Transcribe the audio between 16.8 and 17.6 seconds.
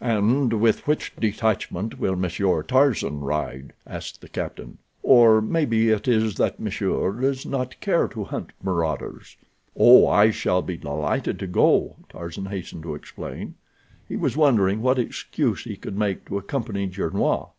Gernois.